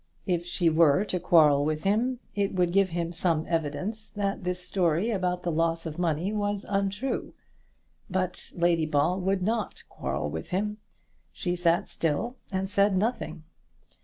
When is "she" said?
0.47-0.67, 11.31-11.55